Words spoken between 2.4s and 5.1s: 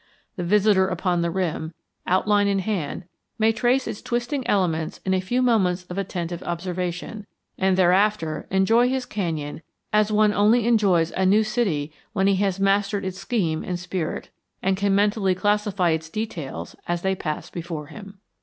in hand, may trace its twisting elements